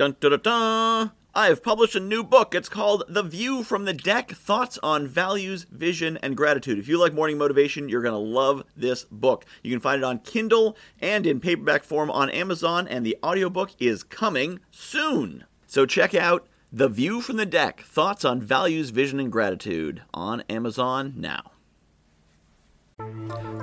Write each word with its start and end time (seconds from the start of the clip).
Dun 0.00 0.16
dun 0.18 0.30
dun 0.30 0.40
dun! 0.40 1.10
I 1.34 1.48
have 1.48 1.62
published 1.62 1.94
a 1.94 2.00
new 2.00 2.24
book. 2.24 2.54
It's 2.54 2.70
called 2.70 3.04
The 3.06 3.22
View 3.22 3.62
from 3.62 3.84
the 3.84 3.92
Deck 3.92 4.30
Thoughts 4.30 4.78
on 4.82 5.06
Values, 5.06 5.64
Vision, 5.64 6.16
and 6.22 6.38
Gratitude. 6.38 6.78
If 6.78 6.88
you 6.88 6.98
like 6.98 7.12
morning 7.12 7.36
motivation, 7.36 7.86
you're 7.90 8.00
going 8.00 8.14
to 8.14 8.18
love 8.18 8.64
this 8.74 9.04
book. 9.04 9.44
You 9.62 9.70
can 9.70 9.80
find 9.80 10.00
it 10.00 10.06
on 10.06 10.20
Kindle 10.20 10.74
and 11.02 11.26
in 11.26 11.38
paperback 11.38 11.84
form 11.84 12.10
on 12.10 12.30
Amazon, 12.30 12.88
and 12.88 13.04
the 13.04 13.18
audiobook 13.22 13.72
is 13.78 14.02
coming 14.02 14.60
soon. 14.70 15.44
So 15.66 15.84
check 15.84 16.14
out 16.14 16.48
The 16.72 16.88
View 16.88 17.20
from 17.20 17.36
the 17.36 17.44
Deck 17.44 17.82
Thoughts 17.82 18.24
on 18.24 18.40
Values, 18.40 18.88
Vision, 18.88 19.20
and 19.20 19.30
Gratitude 19.30 20.00
on 20.14 20.40
Amazon 20.48 21.12
now. 21.14 21.52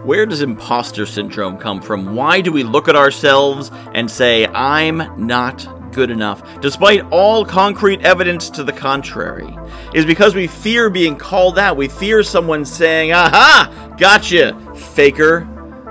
Where 0.03 0.27
does 0.27 0.41
imposter 0.41 1.07
syndrome 1.07 1.57
come 1.57 1.81
from? 1.81 2.15
Why 2.15 2.41
do 2.41 2.51
we 2.51 2.61
look 2.61 2.87
at 2.87 2.95
ourselves 2.95 3.71
and 3.95 4.09
say, 4.09 4.45
I'm 4.45 5.25
not 5.25 5.76
good 5.97 6.11
enough, 6.11 6.61
despite 6.61 7.01
all 7.11 7.43
concrete 7.43 7.99
evidence 8.01 8.51
to 8.51 8.63
the 8.63 8.71
contrary, 8.71 9.57
is 9.95 10.05
because 10.05 10.35
we 10.35 10.45
fear 10.45 10.91
being 10.91 11.15
called 11.15 11.57
out. 11.57 11.75
We 11.75 11.87
fear 11.87 12.21
someone 12.21 12.65
saying, 12.65 13.13
Aha! 13.13 13.95
Gotcha, 13.97 14.53
faker. 14.75 15.39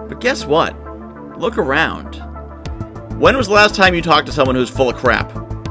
But 0.08 0.20
guess 0.20 0.46
what? 0.46 0.76
Look 1.36 1.58
around. 1.58 2.22
When 3.18 3.36
was 3.36 3.48
the 3.48 3.54
last 3.54 3.74
time 3.74 3.96
you 3.96 4.00
talked 4.00 4.26
to 4.26 4.32
someone 4.32 4.54
who's 4.54 4.70
full 4.70 4.88
of 4.88 4.94
crap? 4.94 5.28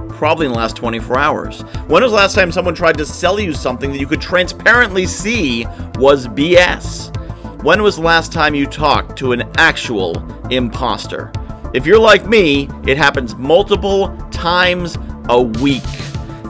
Probably 0.09 0.47
in 0.47 0.51
the 0.51 0.57
last 0.57 0.75
24 0.75 1.17
hours. 1.17 1.61
When 1.87 2.03
was 2.03 2.11
the 2.11 2.17
last 2.17 2.35
time 2.35 2.51
someone 2.51 2.75
tried 2.75 2.97
to 2.97 3.05
sell 3.05 3.39
you 3.39 3.53
something 3.53 3.89
that 3.93 3.99
you 3.99 4.07
could 4.07 4.19
transparently 4.19 5.05
see 5.05 5.65
was 5.95 6.27
BS? 6.27 7.15
When 7.63 7.81
was 7.81 7.95
the 7.95 8.01
last 8.01 8.33
time 8.33 8.53
you 8.53 8.65
talked 8.65 9.17
to 9.19 9.31
an 9.31 9.49
actual 9.55 10.13
imposter? 10.51 11.31
If 11.75 11.85
you're 11.85 11.99
like 11.99 12.25
me, 12.25 12.69
it 12.87 12.95
happens 12.95 13.35
multiple 13.35 14.07
times 14.45 14.95
a 15.29 15.41
week. 15.41 15.81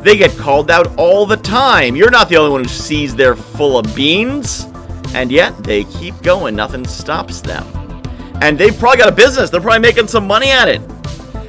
They 0.03 0.17
get 0.17 0.31
called 0.31 0.69
out 0.69 0.97
all 0.97 1.25
the 1.25 1.37
time. 1.37 1.95
You're 1.95 2.11
not 2.11 2.27
the 2.27 2.35
only 2.35 2.51
one 2.51 2.63
who 2.63 2.67
sees 2.67 3.15
they're 3.15 3.37
full 3.37 3.79
of 3.79 3.95
beans. 3.95 4.67
And 5.13 5.31
yet, 5.31 5.57
they 5.63 5.85
keep 5.85 6.21
going. 6.21 6.57
Nothing 6.57 6.85
stops 6.85 7.39
them. 7.39 7.65
And 8.41 8.57
they've 8.57 8.77
probably 8.77 8.97
got 8.97 9.07
a 9.07 9.15
business. 9.15 9.49
They're 9.49 9.61
probably 9.61 9.79
making 9.79 10.09
some 10.09 10.27
money 10.27 10.51
at 10.51 10.67
it. 10.67 10.81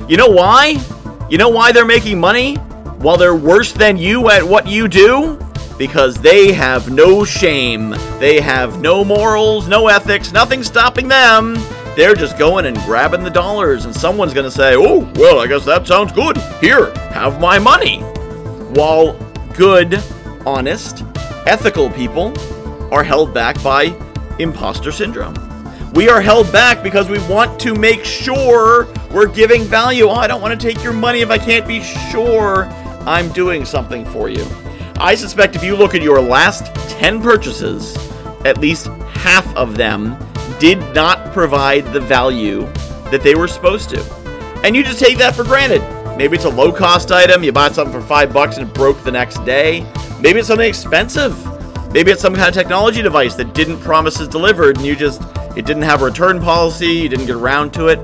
You 0.09 0.17
know 0.17 0.29
why? 0.29 0.81
You 1.29 1.37
know 1.37 1.49
why 1.49 1.73
they're 1.73 1.85
making 1.85 2.21
money? 2.21 2.55
While 3.03 3.17
they're 3.17 3.35
worse 3.35 3.73
than 3.73 3.97
you 3.97 4.31
at 4.31 4.41
what 4.41 4.69
you 4.69 4.87
do? 4.87 5.41
Because 5.77 6.15
they 6.15 6.53
have 6.53 6.93
no 6.93 7.25
shame. 7.25 7.91
They 8.21 8.41
have 8.41 8.81
no 8.81 9.05
morals, 9.05 9.67
no 9.67 9.89
ethics, 9.89 10.31
nothing 10.31 10.63
stopping 10.63 11.09
them. 11.09 11.57
They're 11.97 12.15
just 12.15 12.37
going 12.37 12.67
and 12.67 12.77
grabbing 12.81 13.25
the 13.25 13.31
dollars, 13.31 13.87
and 13.87 13.95
someone's 13.95 14.35
going 14.35 14.45
to 14.45 14.51
say, 14.51 14.75
Oh, 14.77 15.11
well, 15.17 15.41
I 15.41 15.47
guess 15.47 15.65
that 15.65 15.87
sounds 15.87 16.13
good. 16.13 16.37
Here, 16.61 16.95
have 17.09 17.41
my 17.41 17.59
money. 17.59 18.01
While 18.75 19.15
good, 19.55 20.03
honest, 20.45 21.05
ethical 21.47 21.89
people 21.89 22.35
are 22.93 23.03
held 23.03 23.33
back 23.33 23.63
by 23.63 23.97
imposter 24.39 24.93
syndrome. 24.93 25.35
We 25.95 26.11
are 26.11 26.21
held 26.21 26.53
back 26.53 26.83
because 26.83 27.09
we 27.09 27.19
want 27.29 27.59
to 27.61 27.75
make 27.75 28.05
sure 28.05 28.87
we're 29.11 29.29
giving 29.29 29.65
value. 29.65 30.05
Oh, 30.05 30.17
I 30.17 30.27
don't 30.27 30.43
want 30.43 30.61
to 30.61 30.67
take 30.67 30.85
your 30.85 30.93
money 30.93 31.23
if 31.23 31.31
I 31.31 31.39
can't 31.39 31.67
be 31.67 31.83
sure 31.83 32.67
I'm 33.07 33.31
doing 33.33 33.65
something 33.65 34.05
for 34.05 34.29
you. 34.29 34.47
I 34.99 35.15
suspect 35.15 35.57
if 35.57 35.65
you 35.65 35.75
look 35.75 35.95
at 35.95 36.03
your 36.03 36.21
last 36.21 36.75
10 36.91 37.23
purchases, 37.23 37.97
at 38.45 38.59
least 38.59 38.89
half 39.15 39.47
of 39.57 39.79
them 39.79 40.19
did 40.59 40.79
not 40.95 41.33
provide 41.33 41.93
the 41.93 42.01
value 42.01 42.67
that 43.11 43.21
they 43.23 43.35
were 43.35 43.49
supposed 43.49 43.91
to. 43.91 44.03
And 44.65 44.75
you 44.75 44.83
just 44.83 44.99
take 44.99 45.19
that 45.19 45.35
for 45.35 45.45
granted. 45.45 45.83
Maybe 46.17 46.37
it's 46.37 46.47
a 46.47 46.51
low 46.51 46.73
cost 46.73 47.13
item, 47.13 47.45
you 47.45 47.53
bought 47.53 47.75
something 47.75 48.01
for 48.01 48.07
five 48.07 48.33
bucks 48.33 48.57
and 48.57 48.69
it 48.69 48.75
broke 48.75 49.03
the 49.05 49.13
next 49.13 49.45
day. 49.45 49.87
Maybe 50.21 50.39
it's 50.39 50.49
something 50.49 50.69
expensive. 50.69 51.37
Maybe 51.93 52.11
it's 52.11 52.23
some 52.23 52.35
kind 52.35 52.49
of 52.49 52.55
technology 52.55 53.03
device 53.03 53.35
that 53.37 53.55
didn't 53.55 53.81
promise 53.81 54.19
it's 54.21 54.29
delivered 54.29 54.79
and 54.79 54.87
you 54.87 54.97
just, 54.97 55.23
it 55.57 55.67
didn't 55.67 55.83
have 55.83 56.03
a 56.03 56.07
return 56.07 56.41
policy, 56.41 56.89
you 56.89 57.09
didn't 57.09 57.27
get 57.27 57.37
around 57.37 57.73
to 57.75 57.89
it. 57.89 57.99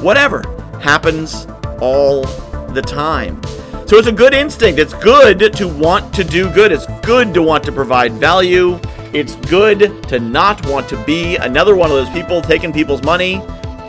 Whatever. 0.00 0.42
Happens 0.80 1.46
all 1.80 2.24
the 2.68 2.82
time. 2.82 3.40
So 3.86 3.96
it's 3.96 4.08
a 4.08 4.12
good 4.12 4.34
instinct. 4.34 4.78
It's 4.78 4.94
good 4.94 5.52
to 5.54 5.68
want 5.68 6.14
to 6.14 6.24
do 6.24 6.50
good. 6.50 6.72
It's 6.72 6.86
good 7.02 7.34
to 7.34 7.42
want 7.42 7.64
to 7.64 7.72
provide 7.72 8.12
value. 8.12 8.78
It's 9.14 9.36
good 9.36 10.02
to 10.08 10.18
not 10.18 10.66
want 10.66 10.88
to 10.88 11.00
be 11.04 11.36
another 11.36 11.76
one 11.76 11.88
of 11.88 11.96
those 11.96 12.10
people 12.10 12.42
taking 12.42 12.72
people's 12.72 13.04
money 13.04 13.40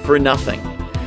for 0.03 0.19
nothing. 0.19 0.62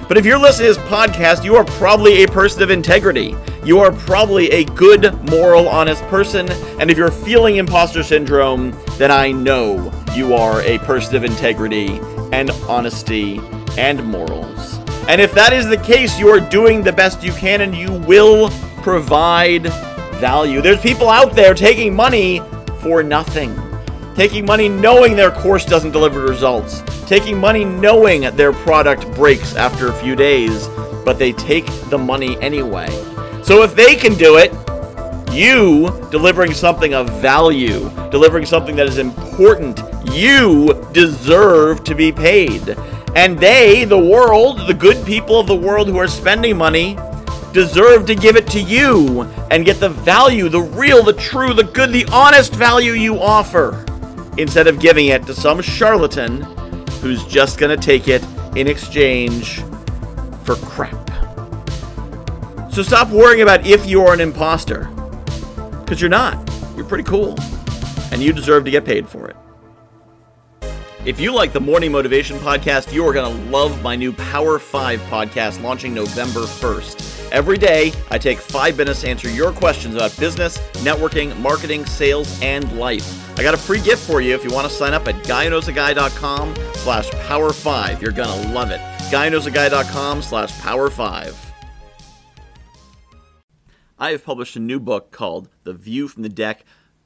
But 0.08 0.16
if 0.16 0.26
you're 0.26 0.40
listening 0.40 0.74
to 0.74 0.80
this 0.80 0.88
podcast, 0.88 1.44
you 1.44 1.54
are 1.54 1.64
probably 1.64 2.24
a 2.24 2.26
person 2.26 2.64
of 2.64 2.70
integrity. 2.70 3.36
You 3.64 3.78
are 3.78 3.92
probably 3.92 4.50
a 4.50 4.64
good, 4.64 5.14
moral, 5.30 5.68
honest 5.68 6.02
person. 6.08 6.50
And 6.80 6.90
if 6.90 6.98
you're 6.98 7.12
feeling 7.12 7.58
imposter 7.58 8.02
syndrome, 8.02 8.76
then 8.96 9.12
I 9.12 9.30
know 9.30 9.92
you 10.16 10.34
are 10.34 10.62
a 10.62 10.78
person 10.78 11.14
of 11.14 11.22
integrity 11.22 12.00
and 12.32 12.50
honesty 12.66 13.38
and 13.78 14.04
morals. 14.04 14.78
And 15.06 15.20
if 15.20 15.32
that 15.34 15.52
is 15.52 15.68
the 15.68 15.76
case, 15.76 16.18
you 16.18 16.28
are 16.28 16.40
doing 16.40 16.82
the 16.82 16.92
best 16.92 17.22
you 17.22 17.30
can 17.34 17.60
and 17.60 17.72
you 17.72 17.92
will 17.92 18.50
provide 18.82 19.68
value. 20.14 20.60
There's 20.60 20.80
people 20.80 21.08
out 21.08 21.36
there 21.36 21.54
taking 21.54 21.94
money 21.94 22.42
for 22.80 23.04
nothing 23.04 23.67
taking 24.18 24.44
money 24.44 24.68
knowing 24.68 25.14
their 25.14 25.30
course 25.30 25.64
doesn't 25.64 25.92
deliver 25.92 26.18
results, 26.22 26.82
taking 27.06 27.38
money 27.38 27.64
knowing 27.64 28.22
their 28.34 28.52
product 28.52 29.08
breaks 29.14 29.54
after 29.54 29.86
a 29.86 29.92
few 29.92 30.16
days, 30.16 30.66
but 31.04 31.20
they 31.20 31.30
take 31.30 31.64
the 31.88 31.96
money 31.96 32.36
anyway. 32.40 32.88
So 33.44 33.62
if 33.62 33.76
they 33.76 33.94
can 33.94 34.14
do 34.14 34.38
it, 34.38 34.52
you 35.32 35.96
delivering 36.10 36.52
something 36.52 36.94
of 36.94 37.08
value, 37.20 37.88
delivering 38.10 38.44
something 38.44 38.74
that 38.74 38.88
is 38.88 38.98
important, 38.98 39.80
you 40.12 40.84
deserve 40.90 41.84
to 41.84 41.94
be 41.94 42.10
paid. 42.10 42.76
And 43.14 43.38
they, 43.38 43.84
the 43.84 43.96
world, 43.96 44.66
the 44.66 44.74
good 44.74 45.06
people 45.06 45.38
of 45.38 45.46
the 45.46 45.54
world 45.54 45.86
who 45.86 45.96
are 45.96 46.08
spending 46.08 46.56
money, 46.56 46.98
deserve 47.52 48.04
to 48.06 48.16
give 48.16 48.34
it 48.34 48.48
to 48.48 48.60
you 48.60 49.22
and 49.52 49.64
get 49.64 49.78
the 49.78 49.90
value, 49.90 50.48
the 50.48 50.62
real, 50.62 51.04
the 51.04 51.12
true, 51.12 51.54
the 51.54 51.62
good, 51.62 51.92
the 51.92 52.04
honest 52.06 52.52
value 52.52 52.94
you 52.94 53.22
offer 53.22 53.84
instead 54.38 54.66
of 54.66 54.80
giving 54.80 55.08
it 55.08 55.26
to 55.26 55.34
some 55.34 55.60
charlatan 55.60 56.42
who's 57.02 57.24
just 57.26 57.58
going 57.58 57.76
to 57.76 57.82
take 57.82 58.08
it 58.08 58.24
in 58.56 58.66
exchange 58.66 59.60
for 60.44 60.56
crap. 60.56 60.94
So 62.72 62.82
stop 62.82 63.10
worrying 63.10 63.42
about 63.42 63.66
if 63.66 63.86
you're 63.86 64.12
an 64.12 64.20
imposter. 64.20 64.84
Because 65.80 66.00
you're 66.00 66.10
not. 66.10 66.36
You're 66.76 66.86
pretty 66.86 67.04
cool. 67.04 67.36
And 68.12 68.22
you 68.22 68.32
deserve 68.32 68.64
to 68.64 68.70
get 68.70 68.84
paid 68.84 69.08
for 69.08 69.28
it. 69.28 69.36
If 71.04 71.18
you 71.18 71.34
like 71.34 71.52
the 71.52 71.60
Morning 71.60 71.90
Motivation 71.90 72.38
Podcast, 72.38 72.92
you 72.92 73.06
are 73.06 73.12
going 73.12 73.34
to 73.34 73.50
love 73.50 73.82
my 73.82 73.96
new 73.96 74.12
Power 74.12 74.58
5 74.58 75.00
podcast 75.02 75.62
launching 75.62 75.94
November 75.94 76.40
1st. 76.40 77.17
Every 77.30 77.58
day, 77.58 77.92
I 78.10 78.16
take 78.16 78.38
five 78.38 78.78
minutes 78.78 79.02
to 79.02 79.08
answer 79.08 79.28
your 79.28 79.52
questions 79.52 79.94
about 79.94 80.18
business, 80.18 80.56
networking, 80.78 81.38
marketing, 81.40 81.84
sales, 81.84 82.40
and 82.40 82.78
life. 82.78 83.38
I 83.38 83.42
got 83.42 83.52
a 83.52 83.58
free 83.58 83.82
gift 83.82 84.06
for 84.06 84.22
you 84.22 84.34
if 84.34 84.42
you 84.42 84.50
want 84.50 84.66
to 84.66 84.72
sign 84.72 84.94
up 84.94 85.06
at 85.06 85.14
guyknowsaguy.com 85.26 86.54
slash 86.74 87.10
power 87.28 87.52
5. 87.52 88.00
You're 88.00 88.12
going 88.12 88.28
to 88.28 88.48
love 88.52 88.70
it. 88.70 88.80
guyknowsaguy.com 89.10 90.22
slash 90.22 90.58
power 90.60 90.88
5. 90.88 91.52
I 93.98 94.12
have 94.12 94.24
published 94.24 94.56
a 94.56 94.60
new 94.60 94.80
book 94.80 95.10
called 95.10 95.50
The 95.64 95.74
View 95.74 96.08
from 96.08 96.22
the 96.22 96.28
Deck 96.30 96.64